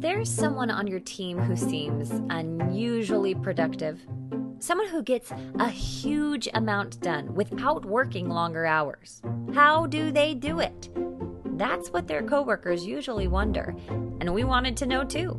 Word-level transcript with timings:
there 0.00 0.24
someone 0.24 0.70
on 0.70 0.86
your 0.86 1.00
team 1.00 1.38
who 1.38 1.54
seems 1.54 2.10
unusually 2.30 3.34
productive? 3.34 4.00
Someone 4.58 4.88
who 4.88 5.02
gets 5.02 5.30
a 5.58 5.68
huge 5.68 6.48
amount 6.54 7.02
done 7.02 7.34
without 7.34 7.84
working 7.84 8.30
longer 8.30 8.64
hours. 8.64 9.20
How 9.52 9.84
do 9.86 10.10
they 10.10 10.32
do 10.32 10.60
it? 10.60 10.88
That's 11.58 11.90
what 11.90 12.08
their 12.08 12.22
coworkers 12.22 12.86
usually 12.86 13.28
wonder, 13.28 13.76
and 13.90 14.32
we 14.32 14.42
wanted 14.42 14.74
to 14.78 14.86
know 14.86 15.04
too. 15.04 15.36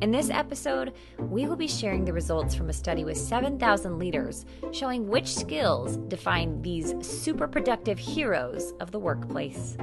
In 0.00 0.10
this 0.10 0.30
episode, 0.30 0.94
we 1.18 1.46
will 1.46 1.56
be 1.56 1.68
sharing 1.68 2.06
the 2.06 2.12
results 2.14 2.54
from 2.54 2.70
a 2.70 2.72
study 2.72 3.04
with 3.04 3.18
7,000 3.18 3.98
leaders 3.98 4.46
showing 4.72 5.06
which 5.06 5.34
skills 5.34 5.98
define 6.08 6.62
these 6.62 6.94
super 7.06 7.46
productive 7.46 7.98
heroes 7.98 8.72
of 8.80 8.90
the 8.90 8.98
workplace. 8.98 9.76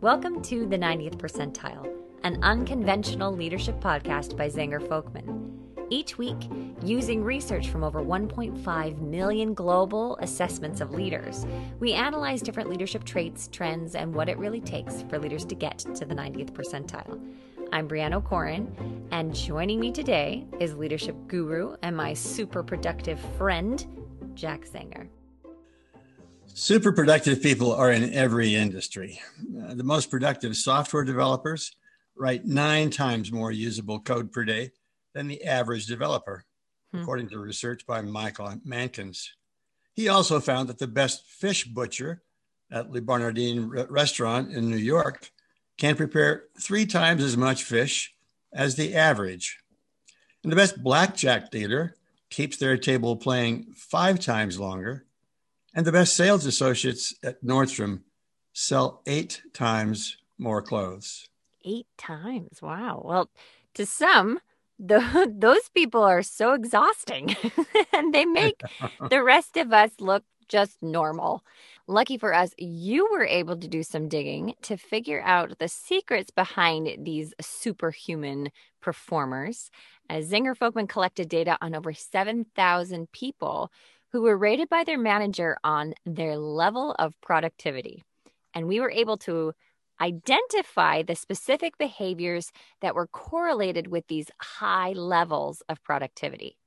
Welcome 0.00 0.42
to 0.42 0.64
the 0.64 0.78
90th 0.78 1.16
Percentile, 1.16 1.88
an 2.24 2.38
unconventional 2.42 3.34
leadership 3.34 3.80
podcast 3.80 4.36
by 4.36 4.48
Zenger 4.48 4.80
Folkman. 4.86 5.50
Each 5.90 6.16
week, 6.16 6.48
using 6.82 7.22
research 7.22 7.68
from 7.68 7.84
over 7.84 8.02
1.5 8.02 8.98
million 9.00 9.52
global 9.54 10.16
assessments 10.20 10.80
of 10.80 10.92
leaders, 10.92 11.44
we 11.80 11.92
analyze 11.92 12.40
different 12.40 12.70
leadership 12.70 13.04
traits, 13.04 13.48
trends, 13.48 13.94
and 13.94 14.14
what 14.14 14.28
it 14.28 14.38
really 14.38 14.60
takes 14.60 15.02
for 15.02 15.18
leaders 15.18 15.44
to 15.46 15.54
get 15.54 15.78
to 15.78 16.04
the 16.04 16.14
90th 16.14 16.52
percentile. 16.52 17.20
I'm 17.72 17.88
Brianne 17.88 18.14
O'Corin, 18.14 19.06
and 19.10 19.34
joining 19.34 19.80
me 19.80 19.90
today 19.90 20.46
is 20.60 20.76
leadership 20.76 21.16
guru 21.26 21.76
and 21.82 21.96
my 21.96 22.14
super 22.14 22.62
productive 22.62 23.18
friend, 23.36 23.84
Jack 24.34 24.64
Zenger. 24.64 25.08
Super 26.46 26.92
productive 26.92 27.42
people 27.42 27.72
are 27.72 27.90
in 27.90 28.12
every 28.14 28.54
industry. 28.54 29.20
Uh, 29.62 29.74
the 29.74 29.84
most 29.84 30.10
productive 30.10 30.54
software 30.56 31.02
developers 31.02 31.72
write 32.16 32.44
nine 32.44 32.90
times 32.90 33.32
more 33.32 33.52
usable 33.52 34.00
code 34.00 34.32
per 34.32 34.44
day 34.44 34.70
than 35.14 35.28
the 35.28 35.44
average 35.44 35.86
developer, 35.86 36.44
hmm. 36.92 37.00
according 37.00 37.28
to 37.30 37.38
research 37.38 37.86
by 37.86 38.00
Michael 38.00 38.54
Mankins. 38.66 39.28
He 39.94 40.08
also 40.08 40.40
found 40.40 40.68
that 40.68 40.78
the 40.78 40.86
best 40.86 41.26
fish 41.26 41.64
butcher 41.64 42.22
at 42.70 42.90
Le 42.90 43.00
Bernardin 43.00 43.68
restaurant 43.68 44.52
in 44.52 44.70
New 44.70 44.76
York 44.76 45.30
can 45.76 45.96
prepare 45.96 46.44
three 46.58 46.86
times 46.86 47.22
as 47.22 47.36
much 47.36 47.64
fish 47.64 48.14
as 48.52 48.76
the 48.76 48.94
average. 48.94 49.58
And 50.42 50.50
the 50.50 50.56
best 50.56 50.82
blackjack 50.82 51.50
dealer 51.50 51.96
keeps 52.30 52.56
their 52.56 52.76
table 52.76 53.16
playing 53.16 53.74
five 53.76 54.18
times 54.18 54.58
longer. 54.58 55.04
And 55.74 55.86
the 55.86 55.92
best 55.92 56.16
sales 56.16 56.46
associates 56.46 57.14
at 57.22 57.42
Nordstrom 57.44 58.02
sell 58.52 59.02
eight 59.06 59.42
times 59.52 60.16
more 60.38 60.62
clothes. 60.62 61.28
Eight 61.64 61.86
times. 61.98 62.60
Wow. 62.60 63.02
Well, 63.04 63.30
to 63.74 63.86
some, 63.86 64.40
the, 64.78 65.32
those 65.38 65.68
people 65.74 66.02
are 66.02 66.22
so 66.22 66.52
exhausting 66.52 67.36
and 67.92 68.12
they 68.12 68.24
make 68.24 68.60
the 69.10 69.22
rest 69.22 69.56
of 69.56 69.72
us 69.72 69.90
look 70.00 70.24
just 70.48 70.82
normal. 70.82 71.44
Lucky 71.86 72.18
for 72.18 72.34
us, 72.34 72.52
you 72.58 73.08
were 73.10 73.24
able 73.24 73.56
to 73.56 73.68
do 73.68 73.82
some 73.82 74.08
digging 74.08 74.54
to 74.62 74.76
figure 74.76 75.22
out 75.22 75.58
the 75.58 75.68
secrets 75.68 76.30
behind 76.30 77.06
these 77.06 77.32
superhuman 77.40 78.50
performers. 78.80 79.70
Uh, 80.10 80.14
As 80.14 80.30
Zenger 80.30 80.56
Folkman 80.56 80.88
collected 80.88 81.28
data 81.28 81.56
on 81.62 81.74
over 81.74 81.92
7,000 81.92 83.10
people 83.12 83.72
who 84.12 84.22
were 84.22 84.36
rated 84.36 84.68
by 84.68 84.84
their 84.84 84.98
manager 84.98 85.56
on 85.64 85.94
their 86.04 86.36
level 86.36 86.94
of 86.98 87.18
productivity. 87.22 88.04
And 88.54 88.68
we 88.68 88.80
were 88.80 88.90
able 88.90 89.16
to 89.18 89.54
identify 90.02 91.02
the 91.02 91.14
specific 91.14 91.78
behaviors 91.78 92.50
that 92.80 92.94
were 92.94 93.06
correlated 93.06 93.86
with 93.86 94.06
these 94.08 94.26
high 94.40 94.92
levels 94.92 95.62
of 95.68 95.82
productivity. 95.82 96.58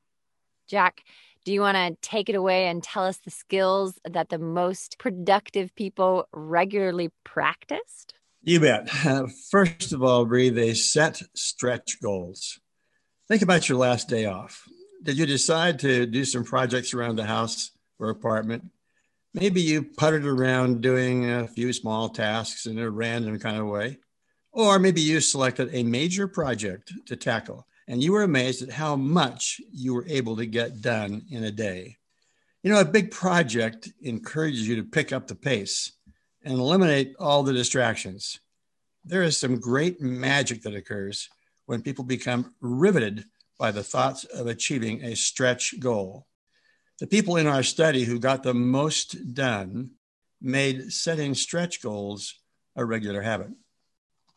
Jack, 0.67 1.03
do 1.43 1.53
you 1.53 1.61
want 1.61 1.75
to 1.75 1.97
take 2.01 2.29
it 2.29 2.35
away 2.35 2.67
and 2.67 2.81
tell 2.81 3.05
us 3.05 3.17
the 3.17 3.29
skills 3.29 3.99
that 4.09 4.29
the 4.29 4.39
most 4.39 4.97
productive 4.97 5.75
people 5.75 6.27
regularly 6.33 7.11
practiced? 7.23 8.15
You 8.41 8.59
bet. 8.61 8.89
First 9.51 9.91
of 9.91 10.01
all, 10.01 10.25
Bree, 10.25 10.49
they 10.49 10.73
set 10.73 11.21
stretch 11.35 12.01
goals. 12.01 12.59
Think 13.27 13.41
about 13.41 13.67
your 13.67 13.77
last 13.77 14.07
day 14.07 14.25
off. 14.25 14.63
Did 15.03 15.17
you 15.17 15.25
decide 15.25 15.79
to 15.79 16.05
do 16.05 16.25
some 16.25 16.43
projects 16.43 16.93
around 16.93 17.17
the 17.17 17.25
house 17.25 17.71
or 17.99 18.09
apartment? 18.09 18.71
Maybe 19.35 19.59
you 19.59 19.83
puttered 19.83 20.25
around 20.25 20.79
doing 20.79 21.29
a 21.29 21.45
few 21.45 21.73
small 21.73 22.07
tasks 22.07 22.67
in 22.67 22.79
a 22.79 22.89
random 22.89 23.37
kind 23.37 23.57
of 23.57 23.67
way. 23.67 23.97
Or 24.53 24.79
maybe 24.79 25.01
you 25.01 25.19
selected 25.19 25.75
a 25.75 25.83
major 25.83 26.25
project 26.29 26.93
to 27.07 27.17
tackle 27.17 27.67
and 27.85 28.01
you 28.01 28.13
were 28.13 28.23
amazed 28.23 28.63
at 28.63 28.71
how 28.71 28.95
much 28.95 29.59
you 29.73 29.93
were 29.93 30.07
able 30.07 30.37
to 30.37 30.45
get 30.45 30.79
done 30.79 31.23
in 31.29 31.43
a 31.43 31.51
day. 31.51 31.97
You 32.63 32.71
know, 32.71 32.79
a 32.79 32.85
big 32.85 33.11
project 33.11 33.91
encourages 34.01 34.65
you 34.65 34.77
to 34.77 34.83
pick 34.83 35.11
up 35.11 35.27
the 35.27 35.35
pace 35.35 35.91
and 36.45 36.57
eliminate 36.57 37.13
all 37.19 37.43
the 37.43 37.51
distractions. 37.51 38.39
There 39.03 39.21
is 39.21 39.37
some 39.37 39.59
great 39.59 39.99
magic 39.99 40.61
that 40.61 40.75
occurs 40.75 41.27
when 41.65 41.81
people 41.81 42.05
become 42.05 42.55
riveted 42.61 43.25
by 43.59 43.71
the 43.71 43.83
thoughts 43.83 44.23
of 44.23 44.47
achieving 44.47 45.03
a 45.03 45.13
stretch 45.13 45.77
goal. 45.81 46.25
The 46.99 47.07
people 47.07 47.35
in 47.35 47.47
our 47.47 47.63
study 47.63 48.05
who 48.05 48.19
got 48.19 48.43
the 48.43 48.53
most 48.53 49.33
done 49.33 49.91
made 50.41 50.93
setting 50.93 51.33
stretch 51.33 51.81
goals 51.81 52.35
a 52.75 52.85
regular 52.85 53.21
habit. 53.21 53.49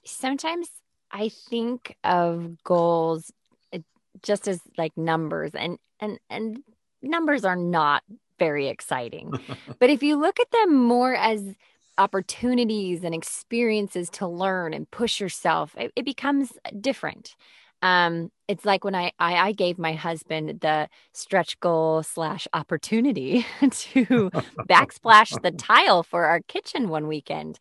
Sometimes 0.04 0.68
I 1.10 1.28
think 1.28 1.96
of 2.02 2.62
goals 2.64 3.30
uh, 3.72 3.78
just 4.22 4.48
as 4.48 4.60
like 4.76 4.96
numbers 4.96 5.52
and 5.54 5.78
and 6.00 6.18
and 6.28 6.62
numbers 7.02 7.44
are 7.44 7.56
not 7.56 8.02
very 8.38 8.68
exciting. 8.68 9.32
but 9.78 9.90
if 9.90 10.02
you 10.02 10.16
look 10.16 10.40
at 10.40 10.50
them 10.50 10.74
more 10.74 11.14
as 11.14 11.54
opportunities 11.96 13.02
and 13.02 13.14
experiences 13.14 14.08
to 14.10 14.26
learn 14.26 14.72
and 14.72 14.90
push 14.90 15.20
yourself, 15.20 15.74
it, 15.76 15.92
it 15.96 16.04
becomes 16.04 16.52
different 16.80 17.34
um 17.82 18.30
it's 18.48 18.64
like 18.64 18.84
when 18.84 18.94
I, 18.94 19.12
I 19.18 19.36
i 19.36 19.52
gave 19.52 19.78
my 19.78 19.92
husband 19.92 20.60
the 20.60 20.88
stretch 21.12 21.58
goal 21.60 22.02
slash 22.02 22.48
opportunity 22.52 23.46
to 23.60 24.30
backsplash 24.68 25.40
the 25.42 25.52
tile 25.52 26.02
for 26.02 26.24
our 26.24 26.40
kitchen 26.40 26.88
one 26.88 27.06
weekend. 27.06 27.58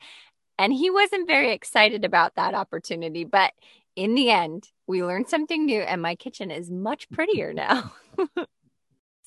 And 0.59 0.73
he 0.73 0.89
wasn't 0.89 1.27
very 1.27 1.51
excited 1.51 2.03
about 2.03 2.35
that 2.35 2.53
opportunity 2.53 3.23
but 3.23 3.53
in 3.95 4.15
the 4.15 4.29
end 4.29 4.69
we 4.87 5.03
learned 5.03 5.27
something 5.27 5.65
new 5.65 5.81
and 5.81 6.01
my 6.01 6.15
kitchen 6.15 6.51
is 6.51 6.71
much 6.71 7.09
prettier 7.09 7.53
now. 7.53 7.93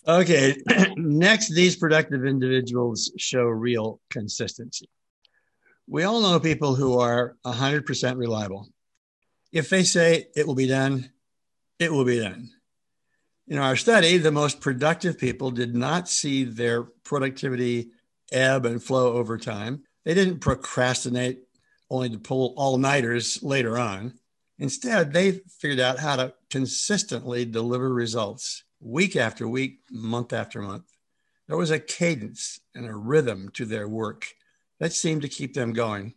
Okay 0.09 0.57
next 0.97 1.55
these 1.55 1.77
productive 1.77 2.25
individuals 2.25 3.13
show 3.19 3.43
real 3.43 4.01
consistency. 4.09 4.89
We 5.87 6.05
all 6.05 6.23
know 6.23 6.41
people 6.41 6.75
who 6.75 6.99
are 7.01 7.37
100% 7.45 8.17
reliable 8.17 8.69
if 9.53 9.69
they 9.69 9.83
say 9.83 10.29
it 10.37 10.47
will 10.47 10.55
be 10.55 10.69
done, 10.69 11.11
it 11.79 11.93
will 11.93 12.05
be 12.05 12.21
done. 12.21 12.51
In 13.49 13.59
our 13.59 13.77
study, 13.77 14.17
the 14.17 14.31
most 14.31 14.61
productive 14.61 15.19
people 15.19 15.51
did 15.51 15.75
not 15.75 16.09
see 16.09 16.45
their 16.45 16.85
productivity 16.85 17.91
ebb 18.31 18.65
and 18.65 18.83
flow 18.83 19.15
over 19.15 19.37
time. 19.39 19.83
They 20.05 20.15
didn't 20.15 20.39
procrastinate 20.39 21.41
only 21.91 22.11
to 22.11 22.19
pull 22.19 22.55
all 22.57 22.79
nighters 22.79 23.43
later 23.43 23.77
on. 23.77 24.15
Instead, 24.59 25.13
they 25.13 25.41
figured 25.59 25.81
out 25.81 25.99
how 25.99 26.17
to 26.17 26.35
consistently 26.49 27.45
deliver 27.45 27.93
results 27.93 28.63
week 28.79 29.17
after 29.17 29.49
week, 29.49 29.81
month 29.91 30.33
after 30.33 30.63
month. 30.63 30.85
There 31.49 31.57
was 31.57 31.71
a 31.71 31.81
cadence 31.81 32.61
and 32.75 32.87
a 32.87 32.95
rhythm 32.95 33.49
to 33.55 33.65
their 33.65 33.89
work 33.89 34.29
that 34.79 34.93
seemed 34.93 35.23
to 35.23 35.29
keep 35.29 35.55
them 35.55 35.73
going. 35.73 36.15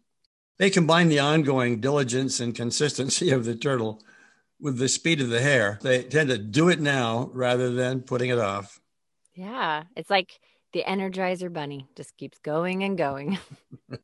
They 0.59 0.69
combine 0.69 1.09
the 1.09 1.19
ongoing 1.19 1.79
diligence 1.79 2.39
and 2.39 2.53
consistency 2.53 3.31
of 3.31 3.45
the 3.45 3.55
turtle 3.55 4.01
with 4.59 4.77
the 4.77 4.87
speed 4.87 5.19
of 5.19 5.29
the 5.29 5.41
hare. 5.41 5.79
They 5.81 6.03
tend 6.03 6.29
to 6.29 6.37
do 6.37 6.69
it 6.69 6.79
now 6.79 7.29
rather 7.33 7.71
than 7.71 8.01
putting 8.01 8.29
it 8.29 8.37
off. 8.37 8.79
Yeah, 9.33 9.83
it's 9.97 10.11
like 10.11 10.39
the 10.71 10.83
Energizer 10.83 11.51
Bunny 11.51 11.87
just 11.95 12.15
keeps 12.17 12.37
going 12.39 12.83
and 12.83 12.97
going. 12.97 13.39
you 13.89 13.97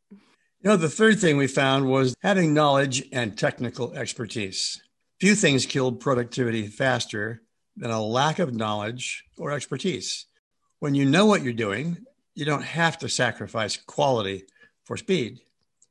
know, 0.63 0.75
the 0.75 0.90
third 0.90 1.19
thing 1.19 1.38
we 1.38 1.48
found 1.48 1.88
was 1.88 2.16
having 2.22 2.54
knowledge 2.54 3.07
and 3.12 3.38
technical 3.38 3.94
expertise. 3.94 4.81
Few 5.19 5.36
things 5.36 5.68
killed 5.68 6.00
productivity 6.00 6.66
faster 6.66 7.44
than 7.78 7.92
a 7.92 8.01
lack 8.01 8.40
of 8.40 8.56
knowledge 8.56 9.24
or 9.38 9.51
expertise. 9.51 10.25
When 10.80 10.96
you 10.96 11.06
know 11.06 11.28
what 11.28 11.44
you're 11.44 11.54
doing, 11.54 11.98
you 12.34 12.46
don't 12.46 12.63
have 12.63 12.98
to 13.00 13.10
sacrifice 13.10 13.78
quality 13.78 14.46
for 14.84 14.98
speed 14.98 15.42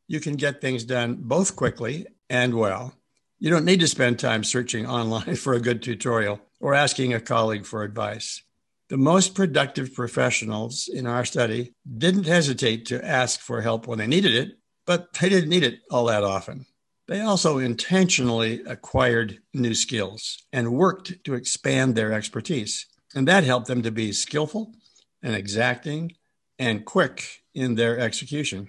you 0.08 0.18
can 0.20 0.34
get 0.34 0.60
things 0.60 0.84
done 0.84 1.18
both 1.20 1.54
quickly 1.54 2.06
and 2.28 2.54
well. 2.54 2.94
You 3.38 3.50
don't 3.50 3.64
need 3.64 3.80
to 3.80 3.86
spend 3.86 4.18
time 4.18 4.42
searching 4.42 4.86
online 4.98 5.36
for 5.36 5.52
a 5.52 5.60
good 5.60 5.82
tutorial 5.82 6.40
or 6.58 6.74
asking 6.74 7.14
a 7.14 7.20
colleague 7.20 7.66
for 7.66 7.84
advice. 7.84 8.42
The 8.88 8.96
most 8.96 9.34
productive 9.34 9.94
professionals 9.94 10.88
in 10.88 11.06
our 11.06 11.24
study 11.26 11.74
didn't 11.98 12.26
hesitate 12.26 12.86
to 12.86 13.04
ask 13.04 13.38
for 13.38 13.60
help 13.60 13.86
when 13.86 13.98
they 13.98 14.06
needed 14.06 14.34
it, 14.34 14.58
but 14.86 15.12
they 15.12 15.28
didn't 15.28 15.50
need 15.50 15.62
it 15.62 15.80
all 15.90 16.06
that 16.06 16.24
often. 16.24 16.64
They 17.06 17.20
also 17.20 17.58
intentionally 17.58 18.62
acquired 18.66 19.38
new 19.52 19.74
skills 19.74 20.42
and 20.52 20.72
worked 20.72 21.24
to 21.24 21.34
expand 21.34 21.94
their 21.94 22.12
expertise. 22.12 22.86
And 23.14 23.28
that 23.28 23.44
helped 23.44 23.66
them 23.66 23.82
to 23.82 23.90
be 23.90 24.12
skillful 24.12 24.74
and 25.22 25.34
exacting 25.34 26.14
and 26.58 26.84
quick 26.84 27.42
in 27.54 27.74
their 27.74 27.98
execution. 27.98 28.68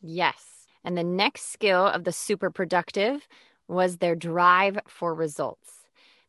Yes. 0.00 0.47
And 0.88 0.96
the 0.96 1.04
next 1.04 1.52
skill 1.52 1.84
of 1.84 2.04
the 2.04 2.12
super 2.12 2.50
productive 2.50 3.28
was 3.68 3.98
their 3.98 4.16
drive 4.16 4.78
for 4.88 5.12
results. 5.12 5.84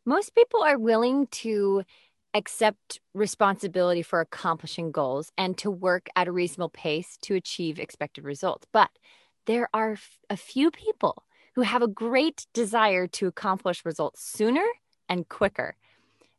Most 0.06 0.36
people 0.36 0.62
are 0.62 0.78
willing 0.78 1.28
to 1.28 1.84
accept 2.34 3.00
responsibility 3.14 4.02
for 4.02 4.20
accomplishing 4.20 4.92
goals 4.92 5.32
and 5.38 5.58
to 5.60 5.72
work 5.72 6.10
at 6.14 6.28
a 6.28 6.34
reasonable 6.34 6.72
pace 6.72 7.18
to 7.22 7.36
achieve 7.36 7.80
expected 7.80 8.26
results. 8.26 8.68
But 8.74 8.90
there 9.46 9.70
are 9.74 9.96
a 10.30 10.36
few 10.36 10.72
people 10.72 11.24
who 11.56 11.62
have 11.62 11.82
a 11.82 11.88
great 11.88 12.46
desire 12.54 13.08
to 13.08 13.28
accomplish 13.28 13.86
results 13.86 14.22
sooner 14.22 14.66
and 15.08 15.30
quicker. 15.30 15.78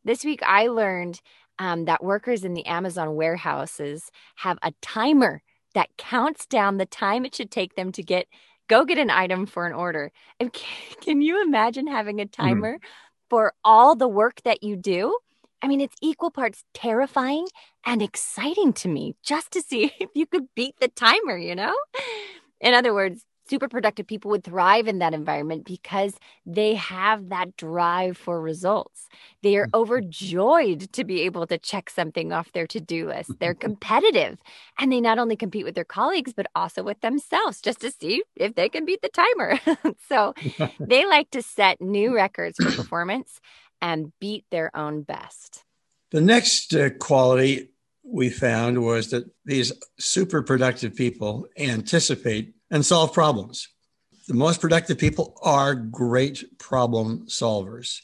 This 0.05 0.27
week, 0.27 0.43
I 0.43 0.67
learned 0.67 1.23
um, 1.59 1.87
that 1.87 2.05
workers 2.05 2.45
in 2.45 2.53
the 2.53 2.67
Amazon 2.67 3.15
warehouses 3.15 4.11
have 4.37 4.59
a 4.63 4.75
timer 4.83 5.41
that 5.75 5.97
counts 5.97 6.47
down 6.47 6.77
the 6.77 6.87
time 6.87 7.25
it 7.25 7.35
should 7.35 7.51
take 7.51 7.75
them 7.75 7.93
to 7.93 8.03
get 8.03 8.27
go 8.69 8.85
get 8.85 8.99
an 8.99 9.11
item 9.11 9.47
for 9.47 9.67
an 9.67 9.73
order. 9.73 10.13
And 10.39 10.53
can, 10.53 10.97
can 11.01 11.23
you 11.23 11.43
imagine 11.43 11.87
having 11.87 12.21
a 12.21 12.25
mm-hmm. 12.25 12.43
timer 12.43 12.75
mm-hmm. 12.75 12.87
for 13.29 13.53
all 13.65 13.97
the 13.97 14.09
work 14.09 14.41
that 14.45 14.63
you 14.63 14.77
do? 14.77 15.19
I 15.63 15.69
mean, 15.69 15.81
it's 15.81 15.97
equal 16.01 16.31
parts 16.31 16.65
terrifying 16.73 17.47
and 17.85 18.01
exciting 18.01 18.73
to 18.75 18.89
me 18.89 19.17
just 19.23 19.51
to 19.53 19.61
see 19.63 19.93
if 20.01 20.11
you 20.15 20.27
could 20.27 20.47
beat 20.55 20.77
the 20.81 20.89
timer, 20.89 21.37
you 21.37 21.55
know? 21.55 21.75
In 22.61 22.75
other 22.75 22.95
words, 22.95 23.25
super 23.51 23.69
productive 23.69 24.07
people 24.07 24.31
would 24.31 24.45
thrive 24.45 24.87
in 24.87 25.01
that 25.01 25.13
environment 25.13 25.65
because 25.65 26.15
they 26.47 26.77
have 26.77 27.31
that 27.31 27.57
drive 27.57 28.17
for 28.17 28.41
results. 28.41 29.09
They 29.43 29.57
are 29.57 29.67
mm-hmm. 29.67 29.81
overjoyed 29.81 30.93
to 30.93 31.05
be 31.05 31.23
able 31.23 31.49
to 31.49 31.59
check 31.59 31.91
something 31.91 32.33
off 32.33 32.53
their 32.53 32.69
to 32.69 32.81
do 32.81 33.09
list. 33.09 33.33
They're 33.41 33.55
competitive 33.55 34.39
and 34.79 34.93
they 34.93 35.01
not 35.01 35.19
only 35.19 35.35
compete 35.37 35.65
with 35.65 35.75
their 35.75 35.85
colleagues, 35.85 36.33
but 36.33 36.47
also 36.55 36.85
with 36.85 37.01
themselves 37.01 37.61
just 37.61 37.81
to 37.81 37.91
see 37.91 38.23
if 38.37 38.55
they 38.55 38.69
can 38.69 38.85
beat 38.85 39.03
the 39.03 39.09
timer. 39.09 39.59
so 40.09 40.33
they 40.81 41.05
like 41.07 41.31
to 41.33 41.43
set 41.43 41.81
new 41.81 42.15
records 42.15 42.57
for 42.63 42.71
performance 42.71 43.41
and 43.83 44.13
beat 44.21 44.45
their 44.51 44.75
own 44.77 45.03
best. 45.03 45.65
The 46.13 46.21
next 46.21 46.75
uh, 46.75 46.91
quality 47.01 47.71
we 48.05 48.31
found 48.31 48.83
was 48.83 49.11
that 49.11 49.25
these 49.45 49.73
super 49.99 50.43
productive 50.43 50.95
people 50.95 51.47
anticipate 51.59 52.55
and 52.71 52.85
solve 52.85 53.13
problems. 53.13 53.69
The 54.29 54.35
most 54.35 54.61
productive 54.61 54.99
people 54.99 55.37
are 55.43 55.75
great 55.75 56.45
problem 56.59 57.27
solvers. 57.27 57.99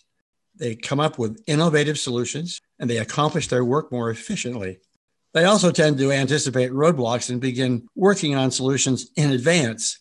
They 0.56 0.74
come 0.74 1.00
up 1.00 1.18
with 1.18 1.42
innovative 1.46 1.98
solutions 1.98 2.60
and 2.78 2.88
they 2.88 2.98
accomplish 2.98 3.48
their 3.48 3.64
work 3.64 3.92
more 3.92 4.10
efficiently. 4.10 4.78
They 5.34 5.44
also 5.44 5.70
tend 5.70 5.98
to 5.98 6.12
anticipate 6.12 6.70
roadblocks 6.72 7.30
and 7.30 7.40
begin 7.40 7.86
working 7.94 8.34
on 8.34 8.50
solutions 8.50 9.10
in 9.16 9.32
advance. 9.32 9.98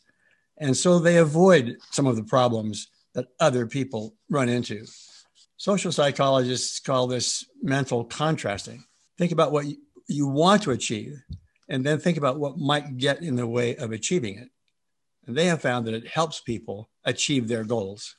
And 0.57 0.75
so 0.75 0.97
they 0.97 1.17
avoid 1.17 1.75
some 1.91 2.07
of 2.07 2.15
the 2.15 2.23
problems 2.23 2.87
that 3.13 3.27
other 3.39 3.67
people 3.67 4.15
run 4.29 4.49
into. 4.49 4.85
Social 5.57 5.91
psychologists 5.91 6.79
call 6.79 7.07
this 7.07 7.45
mental 7.61 8.05
contrasting. 8.05 8.85
Think 9.17 9.31
about 9.31 9.51
what 9.51 9.65
you 10.07 10.27
want 10.27 10.63
to 10.63 10.71
achieve 10.71 11.21
and 11.69 11.85
then 11.85 11.99
think 11.99 12.17
about 12.17 12.39
what 12.39 12.57
might 12.57 12.97
get 12.97 13.21
in 13.21 13.35
the 13.35 13.47
way 13.47 13.75
of 13.75 13.91
achieving 13.91 14.37
it. 14.37 14.49
And 15.27 15.35
they 15.35 15.45
have 15.45 15.61
found 15.61 15.87
that 15.87 15.93
it 15.93 16.07
helps 16.07 16.39
people 16.39 16.89
achieve 17.03 17.47
their 17.47 17.63
goals. 17.63 18.15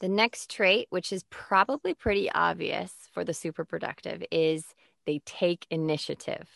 The 0.00 0.08
next 0.08 0.50
trait, 0.50 0.86
which 0.90 1.12
is 1.12 1.24
probably 1.30 1.94
pretty 1.94 2.30
obvious 2.30 2.92
for 3.12 3.22
the 3.22 3.34
super 3.34 3.64
productive, 3.64 4.22
is 4.30 4.64
they 5.04 5.20
take 5.26 5.66
initiative. 5.70 6.48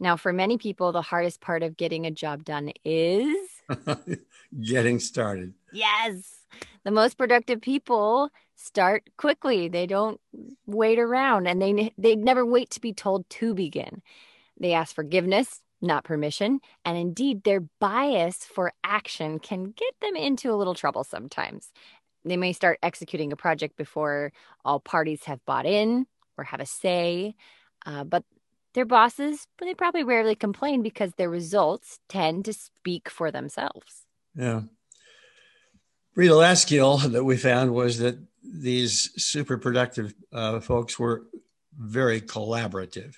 Now, 0.00 0.16
for 0.16 0.32
many 0.32 0.58
people, 0.58 0.92
the 0.92 1.02
hardest 1.02 1.40
part 1.40 1.62
of 1.62 1.76
getting 1.76 2.06
a 2.06 2.10
job 2.10 2.44
done 2.44 2.72
is 2.84 3.36
getting 4.60 5.00
started. 5.00 5.54
Yes. 5.72 6.44
The 6.84 6.90
most 6.90 7.18
productive 7.18 7.60
people 7.60 8.30
start 8.54 9.10
quickly. 9.16 9.68
They 9.68 9.86
don't 9.86 10.20
wait 10.66 10.98
around 10.98 11.46
and 11.46 11.60
they 11.60 11.92
they 11.98 12.16
never 12.16 12.46
wait 12.46 12.70
to 12.70 12.80
be 12.80 12.92
told 12.92 13.28
to 13.30 13.54
begin. 13.54 14.02
They 14.58 14.72
ask 14.72 14.94
forgiveness, 14.94 15.62
not 15.80 16.04
permission, 16.04 16.60
and 16.84 16.96
indeed 16.96 17.44
their 17.44 17.60
bias 17.80 18.38
for 18.38 18.72
action 18.82 19.38
can 19.38 19.64
get 19.64 19.94
them 20.00 20.16
into 20.16 20.50
a 20.50 20.56
little 20.56 20.74
trouble 20.74 21.04
sometimes. 21.04 21.70
They 22.24 22.36
may 22.36 22.52
start 22.52 22.78
executing 22.82 23.32
a 23.32 23.36
project 23.36 23.76
before 23.76 24.32
all 24.64 24.80
parties 24.80 25.24
have 25.24 25.44
bought 25.46 25.66
in 25.66 26.06
or 26.36 26.44
have 26.44 26.60
a 26.60 26.66
say, 26.66 27.34
uh, 27.86 28.04
but 28.04 28.24
their 28.74 28.84
bosses, 28.84 29.46
they 29.60 29.74
probably 29.74 30.04
rarely 30.04 30.34
complain 30.34 30.82
because 30.82 31.12
their 31.14 31.30
results 31.30 32.00
tend 32.08 32.44
to 32.44 32.52
speak 32.52 33.08
for 33.08 33.30
themselves. 33.30 34.04
Yeah. 34.34 34.62
The 36.16 36.30
last 36.30 36.62
skill 36.62 36.98
that 36.98 37.24
we 37.24 37.36
found 37.36 37.72
was 37.72 37.98
that 37.98 38.18
these 38.42 39.10
super 39.22 39.56
productive 39.56 40.14
uh, 40.32 40.60
folks 40.60 40.98
were 40.98 41.26
very 41.76 42.20
collaborative. 42.20 43.14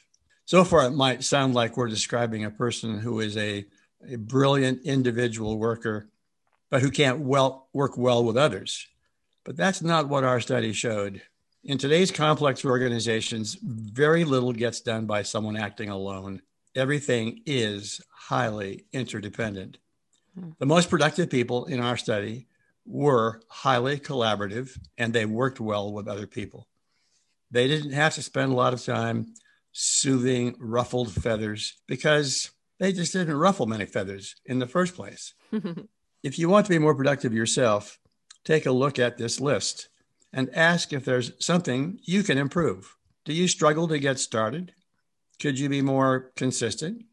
So 0.50 0.64
far, 0.64 0.84
it 0.84 0.90
might 0.90 1.22
sound 1.22 1.54
like 1.54 1.76
we're 1.76 1.86
describing 1.86 2.44
a 2.44 2.50
person 2.50 2.98
who 2.98 3.20
is 3.20 3.36
a, 3.36 3.64
a 4.10 4.16
brilliant 4.16 4.82
individual 4.82 5.56
worker, 5.56 6.08
but 6.70 6.82
who 6.82 6.90
can't 6.90 7.20
well 7.20 7.68
work 7.72 7.96
well 7.96 8.24
with 8.24 8.36
others. 8.36 8.88
But 9.44 9.56
that's 9.56 9.80
not 9.80 10.08
what 10.08 10.24
our 10.24 10.40
study 10.40 10.72
showed. 10.72 11.22
In 11.62 11.78
today's 11.78 12.10
complex 12.10 12.64
organizations, 12.64 13.58
very 13.62 14.24
little 14.24 14.52
gets 14.52 14.80
done 14.80 15.06
by 15.06 15.22
someone 15.22 15.56
acting 15.56 15.88
alone. 15.88 16.42
Everything 16.74 17.42
is 17.46 18.00
highly 18.10 18.86
interdependent. 18.92 19.78
Hmm. 20.36 20.50
The 20.58 20.66
most 20.66 20.90
productive 20.90 21.30
people 21.30 21.66
in 21.66 21.78
our 21.78 21.96
study 21.96 22.48
were 22.84 23.40
highly 23.46 24.00
collaborative 24.00 24.76
and 24.98 25.12
they 25.12 25.26
worked 25.26 25.60
well 25.60 25.92
with 25.92 26.08
other 26.08 26.26
people. 26.26 26.66
They 27.52 27.68
didn't 27.68 27.92
have 27.92 28.16
to 28.16 28.22
spend 28.22 28.50
a 28.50 28.56
lot 28.56 28.74
of 28.74 28.84
time 28.84 29.32
soothing 29.72 30.56
ruffled 30.58 31.12
feathers 31.12 31.74
because 31.86 32.50
they 32.78 32.92
just 32.92 33.12
didn't 33.12 33.36
ruffle 33.36 33.66
many 33.66 33.86
feathers 33.86 34.36
in 34.44 34.58
the 34.58 34.66
first 34.66 34.94
place. 34.94 35.34
if 36.22 36.38
you 36.38 36.48
want 36.48 36.66
to 36.66 36.70
be 36.70 36.78
more 36.78 36.94
productive 36.94 37.32
yourself, 37.32 37.98
take 38.44 38.66
a 38.66 38.72
look 38.72 38.98
at 38.98 39.18
this 39.18 39.40
list 39.40 39.88
and 40.32 40.50
ask 40.54 40.92
if 40.92 41.04
there's 41.04 41.32
something 41.44 41.98
you 42.02 42.22
can 42.22 42.38
improve. 42.38 42.96
Do 43.24 43.32
you 43.32 43.48
struggle 43.48 43.88
to 43.88 43.98
get 43.98 44.18
started? 44.18 44.72
Could 45.40 45.58
you 45.58 45.68
be 45.68 45.82
more 45.82 46.32
consistent? 46.36 47.04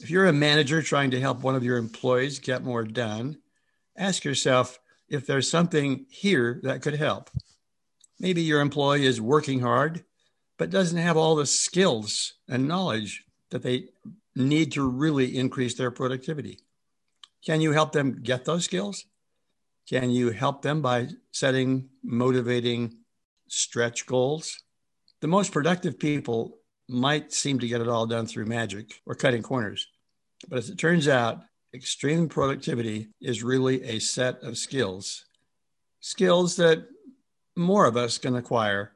If 0.00 0.10
you're 0.10 0.26
a 0.26 0.32
manager 0.32 0.82
trying 0.82 1.10
to 1.12 1.20
help 1.20 1.42
one 1.42 1.54
of 1.54 1.64
your 1.64 1.76
employees 1.76 2.38
get 2.38 2.64
more 2.64 2.84
done, 2.84 3.38
ask 3.96 4.24
yourself 4.24 4.78
if 5.08 5.26
there's 5.26 5.48
something 5.48 6.06
here 6.10 6.60
that 6.62 6.82
could 6.82 6.96
help. 6.96 7.30
Maybe 8.18 8.42
your 8.42 8.60
employee 8.60 9.06
is 9.06 9.20
working 9.20 9.60
hard, 9.60 10.04
but 10.62 10.70
doesn't 10.70 10.98
have 10.98 11.16
all 11.16 11.34
the 11.34 11.44
skills 11.44 12.34
and 12.48 12.68
knowledge 12.68 13.24
that 13.50 13.64
they 13.64 13.88
need 14.36 14.70
to 14.70 14.88
really 14.88 15.36
increase 15.36 15.74
their 15.74 15.90
productivity. 15.90 16.60
Can 17.44 17.60
you 17.60 17.72
help 17.72 17.90
them 17.90 18.22
get 18.22 18.44
those 18.44 18.66
skills? 18.66 19.06
Can 19.88 20.10
you 20.10 20.30
help 20.30 20.62
them 20.62 20.80
by 20.80 21.08
setting 21.32 21.88
motivating 22.04 22.94
stretch 23.48 24.06
goals? 24.06 24.62
The 25.20 25.26
most 25.26 25.50
productive 25.50 25.98
people 25.98 26.58
might 26.88 27.32
seem 27.32 27.58
to 27.58 27.66
get 27.66 27.80
it 27.80 27.88
all 27.88 28.06
done 28.06 28.26
through 28.26 28.46
magic 28.46 29.00
or 29.04 29.16
cutting 29.16 29.42
corners. 29.42 29.88
But 30.48 30.58
as 30.58 30.70
it 30.70 30.78
turns 30.78 31.08
out, 31.08 31.42
extreme 31.74 32.28
productivity 32.28 33.08
is 33.20 33.42
really 33.42 33.82
a 33.82 33.98
set 33.98 34.40
of 34.44 34.56
skills, 34.56 35.24
skills 35.98 36.54
that 36.54 36.86
more 37.56 37.84
of 37.84 37.96
us 37.96 38.16
can 38.16 38.36
acquire 38.36 38.92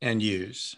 and 0.00 0.22
use. 0.22 0.76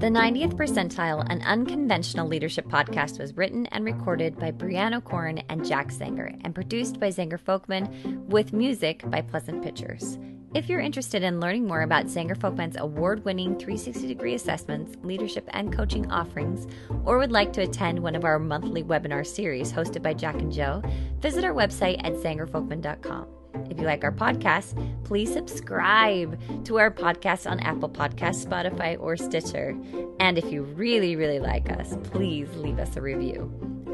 The 0.00 0.06
90th 0.06 0.54
Percentile, 0.54 1.26
an 1.28 1.42
unconventional 1.42 2.26
leadership 2.26 2.66
podcast, 2.68 3.18
was 3.18 3.36
written 3.36 3.66
and 3.66 3.84
recorded 3.84 4.38
by 4.38 4.50
Brianna 4.50 4.96
O'Corn 4.96 5.42
and 5.50 5.62
Jack 5.62 5.88
Zenger 5.88 6.40
and 6.42 6.54
produced 6.54 6.98
by 6.98 7.08
Zenger 7.08 7.38
Folkman 7.38 8.24
with 8.24 8.54
music 8.54 9.02
by 9.10 9.20
Pleasant 9.20 9.62
Pictures. 9.62 10.18
If 10.54 10.70
you're 10.70 10.80
interested 10.80 11.22
in 11.22 11.38
learning 11.38 11.66
more 11.66 11.82
about 11.82 12.06
Zenger 12.06 12.34
Folkman's 12.34 12.78
award 12.78 13.26
winning 13.26 13.58
360 13.58 14.08
degree 14.08 14.34
assessments, 14.34 14.96
leadership, 15.02 15.46
and 15.52 15.70
coaching 15.70 16.10
offerings, 16.10 16.66
or 17.04 17.18
would 17.18 17.30
like 17.30 17.52
to 17.52 17.60
attend 17.60 17.98
one 17.98 18.16
of 18.16 18.24
our 18.24 18.38
monthly 18.38 18.82
webinar 18.82 19.26
series 19.26 19.70
hosted 19.70 20.02
by 20.02 20.14
Jack 20.14 20.36
and 20.36 20.50
Joe, 20.50 20.82
visit 21.20 21.44
our 21.44 21.52
website 21.52 22.00
at 22.02 22.14
zengerfolkman.com. 22.14 23.39
If 23.70 23.78
you 23.78 23.84
like 23.84 24.04
our 24.04 24.12
podcast, 24.12 24.74
please 25.04 25.32
subscribe 25.32 26.40
to 26.64 26.78
our 26.78 26.90
podcast 26.90 27.50
on 27.50 27.60
Apple 27.60 27.88
Podcasts, 27.88 28.44
Spotify, 28.46 28.98
or 28.98 29.16
Stitcher. 29.16 29.76
And 30.18 30.38
if 30.38 30.52
you 30.52 30.62
really, 30.62 31.16
really 31.16 31.40
like 31.40 31.70
us, 31.70 31.96
please 32.04 32.48
leave 32.56 32.78
us 32.78 32.96
a 32.96 33.00
review. 33.00 33.50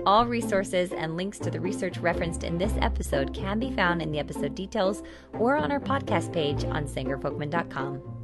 All 0.06 0.24
resources 0.26 0.92
and 0.92 1.16
links 1.16 1.38
to 1.40 1.50
the 1.50 1.60
research 1.60 1.98
referenced 1.98 2.44
in 2.44 2.58
this 2.58 2.72
episode 2.80 3.34
can 3.34 3.58
be 3.58 3.72
found 3.72 4.00
in 4.00 4.12
the 4.12 4.20
episode 4.20 4.54
details 4.54 5.02
or 5.32 5.56
on 5.56 5.72
our 5.72 5.80
podcast 5.80 6.32
page 6.32 6.64
on 6.64 6.86
zengerfolkman.com. 6.86 8.15